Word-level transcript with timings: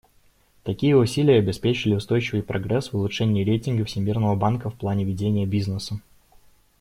Такие 0.63 0.97
усилия 0.97 1.37
обеспечили 1.37 1.93
устойчивый 1.93 2.41
прогресс 2.41 2.91
в 2.91 2.95
улучшении 2.97 3.43
рейтинга 3.45 3.85
Всемирного 3.85 4.35
банка 4.35 4.71
в 4.71 4.75
плане 4.75 5.03
ведения 5.05 5.45
бизнеса. 5.45 6.01